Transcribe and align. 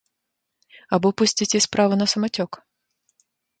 Або 0.97 1.07
пусціце 1.23 1.57
справу 1.67 1.93
на 2.01 2.09
самацёк? 2.17 2.51